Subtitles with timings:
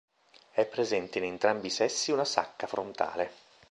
[0.51, 3.29] È presente in entrambi i sessi una sacca frontale.